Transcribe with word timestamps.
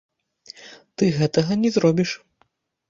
Ты 0.95 1.11
гэтага 1.21 1.59
не 1.67 1.75
зробіш. 1.77 2.09